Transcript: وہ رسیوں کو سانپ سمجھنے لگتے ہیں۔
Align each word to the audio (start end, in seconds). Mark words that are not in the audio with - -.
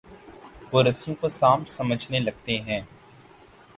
وہ 0.71 0.83
رسیوں 0.83 1.15
کو 1.15 1.29
سانپ 1.29 1.67
سمجھنے 1.69 2.19
لگتے 2.19 2.57
ہیں۔ 2.59 2.81